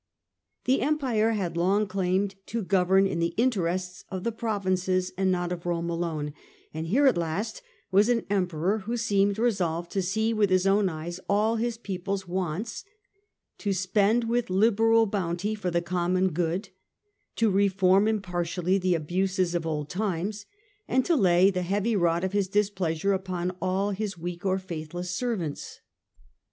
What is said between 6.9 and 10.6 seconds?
at last was an Emperor who seemed resolved to see with